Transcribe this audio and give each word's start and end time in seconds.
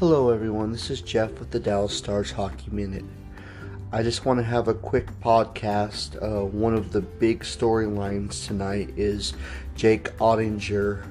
Hello, 0.00 0.30
everyone. 0.30 0.72
This 0.72 0.88
is 0.88 1.02
Jeff 1.02 1.30
with 1.38 1.50
the 1.50 1.60
Dallas 1.60 1.94
Stars 1.94 2.30
Hockey 2.30 2.70
Minute. 2.70 3.04
I 3.92 4.02
just 4.02 4.24
want 4.24 4.38
to 4.38 4.42
have 4.42 4.66
a 4.66 4.72
quick 4.72 5.08
podcast. 5.20 6.16
Uh, 6.22 6.46
one 6.46 6.72
of 6.72 6.90
the 6.90 7.02
big 7.02 7.40
storylines 7.40 8.46
tonight 8.46 8.94
is 8.96 9.34
Jake 9.74 10.04
Oettinger, 10.16 11.04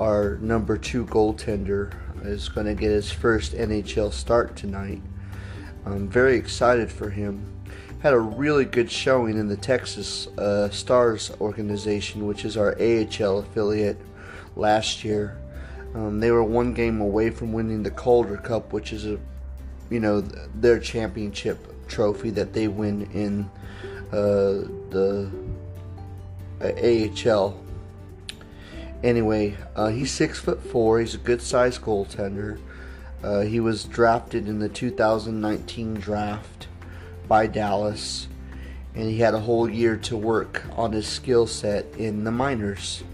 our 0.00 0.38
number 0.38 0.76
two 0.76 1.06
goaltender, 1.06 1.94
is 2.24 2.48
going 2.48 2.66
to 2.66 2.74
get 2.74 2.90
his 2.90 3.08
first 3.08 3.52
NHL 3.52 4.12
start 4.12 4.56
tonight. 4.56 5.00
I'm 5.86 6.08
very 6.08 6.36
excited 6.36 6.90
for 6.90 7.10
him. 7.10 7.46
Had 8.00 8.14
a 8.14 8.18
really 8.18 8.64
good 8.64 8.90
showing 8.90 9.38
in 9.38 9.46
the 9.46 9.56
Texas 9.56 10.26
uh, 10.38 10.70
Stars 10.70 11.30
organization, 11.40 12.26
which 12.26 12.44
is 12.44 12.56
our 12.56 12.72
AHL 12.80 13.38
affiliate, 13.38 14.00
last 14.56 15.04
year. 15.04 15.38
Um, 15.94 16.18
they 16.18 16.30
were 16.30 16.42
one 16.42 16.74
game 16.74 17.00
away 17.00 17.30
from 17.30 17.52
winning 17.52 17.82
the 17.82 17.90
Calder 17.90 18.36
Cup, 18.36 18.72
which 18.72 18.92
is 18.92 19.06
a, 19.06 19.18
you 19.90 20.00
know, 20.00 20.20
their 20.20 20.78
championship 20.78 21.86
trophy 21.88 22.30
that 22.30 22.52
they 22.52 22.66
win 22.66 23.08
in 23.12 23.48
uh, 24.10 24.66
the 24.90 25.30
uh, 26.60 27.30
AHL. 27.30 27.60
Anyway, 29.04 29.56
uh, 29.76 29.88
he's 29.88 30.10
six 30.10 30.40
foot 30.40 30.62
four. 30.62 30.98
He's 30.98 31.14
a 31.14 31.18
good 31.18 31.42
sized 31.42 31.82
goaltender. 31.82 32.58
Uh, 33.22 33.40
he 33.40 33.60
was 33.60 33.84
drafted 33.84 34.48
in 34.48 34.58
the 34.58 34.68
2019 34.68 35.94
draft 35.94 36.68
by 37.28 37.46
Dallas, 37.46 38.28
and 38.94 39.08
he 39.08 39.18
had 39.18 39.34
a 39.34 39.40
whole 39.40 39.68
year 39.68 39.96
to 39.96 40.16
work 40.16 40.62
on 40.72 40.92
his 40.92 41.06
skill 41.06 41.46
set 41.46 41.86
in 41.96 42.24
the 42.24 42.30
minors. 42.30 43.04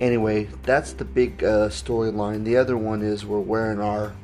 Anyway, 0.00 0.48
that's 0.62 0.94
the 0.94 1.04
big 1.04 1.44
uh, 1.44 1.68
storyline. 1.68 2.42
The 2.44 2.56
other 2.56 2.76
one 2.78 3.02
is 3.02 3.26
we're 3.26 3.38
wearing 3.38 3.80
our 3.80 4.14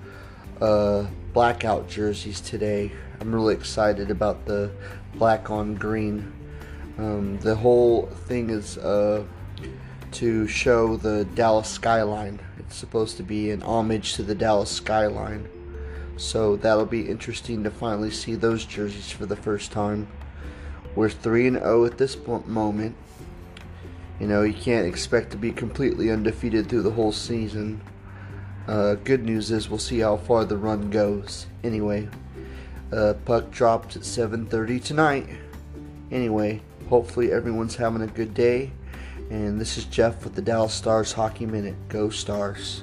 uh, 0.61 1.07
blackout 1.35 1.87
jerseys 1.87 2.41
today. 2.41 2.91
I'm 3.21 3.35
really 3.35 3.55
excited 3.55 4.11
about 4.11 4.47
the 4.47 4.71
black 5.17 5.51
on 5.51 5.75
green. 5.75 6.33
Um, 6.97 7.39
the 7.41 7.55
whole 7.55 8.07
thing 8.07 8.49
is 8.49 8.79
uh, 8.79 9.25
to 10.13 10.49
show 10.49 10.97
the 10.97 11.27
Dallas 11.35 11.69
skyline. 11.69 12.41
It's 12.59 12.77
supposed 12.77 13.19
to 13.19 13.23
be 13.23 13.51
an 13.51 13.63
homage 13.63 14.15
to 14.15 14.23
the 14.23 14.35
Dallas 14.35 14.71
skyline. 14.71 15.47
So 16.17 16.57
that'll 16.57 16.87
be 16.87 17.03
interesting 17.03 17.63
to 17.65 17.71
finally 17.71 18.11
see 18.11 18.35
those 18.35 18.65
jerseys 18.65 19.11
for 19.11 19.27
the 19.27 19.37
first 19.37 19.73
time. 19.73 20.09
We're 20.95 21.11
3 21.11 21.49
and 21.49 21.57
0 21.59 21.85
at 21.85 21.99
this 21.99 22.17
moment. 22.47 22.97
You 24.21 24.27
know, 24.27 24.43
you 24.43 24.55
can't 24.55 24.87
expect 24.87 25.31
to 25.33 25.37
be 25.37 25.53
completely 25.53 26.11
undefeated 26.11 26.69
through 26.69 26.83
the 26.83 26.91
whole 26.91 27.13
season. 27.13 27.81
Uh, 28.67 28.95
good 28.95 29.25
news 29.25 29.51
is 29.51 29.69
we'll 29.69 29.79
see 29.79 30.01
how 30.01 30.17
far 30.17 30.45
the 30.45 30.57
run 30.57 30.91
goes. 30.91 31.47
Anyway, 31.63 32.09
uh, 32.93 33.15
puck 33.25 33.51
dropped 33.51 33.95
at 33.97 34.05
7:30 34.05 34.81
tonight. 34.81 35.29
Anyway, 36.11 36.63
hopefully 36.89 37.31
everyone's 37.31 37.77
having 37.77 38.03
a 38.03 38.07
good 38.07 38.33
day. 38.33 38.73
And 39.31 39.61
this 39.61 39.77
is 39.77 39.85
Jeff 39.85 40.25
with 40.25 40.35
the 40.35 40.43
Dallas 40.43 40.73
Stars 40.73 41.13
Hockey 41.13 41.47
Minute. 41.47 41.75
Go 41.89 42.11
Stars! 42.11 42.83